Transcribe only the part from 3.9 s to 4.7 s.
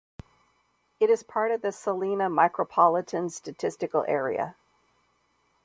Area.